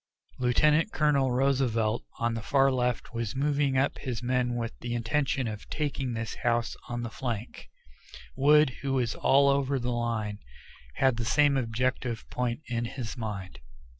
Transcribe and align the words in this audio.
Lieutenant 0.39 0.91
Colonel 0.91 1.31
Roosevelt 1.31 2.05
on 2.17 2.33
the 2.33 2.41
far 2.41 2.71
left 2.71 3.13
was 3.13 3.35
moving 3.35 3.77
up 3.77 3.99
his 3.99 4.23
men 4.23 4.55
with 4.55 4.73
the 4.79 4.95
intention 4.95 5.47
of 5.47 5.69
taking 5.69 6.13
this 6.13 6.33
house 6.41 6.75
on 6.89 7.03
the 7.03 7.11
flank; 7.11 7.69
Wood, 8.35 8.71
who 8.81 8.93
was 8.93 9.13
all 9.13 9.47
over 9.47 9.77
the 9.77 9.91
line, 9.91 10.39
had 10.95 11.17
the 11.17 11.23
same 11.25 11.55
objective 11.55 12.27
point 12.31 12.61
in 12.67 12.85
his 12.85 13.15
mind. 13.15 13.59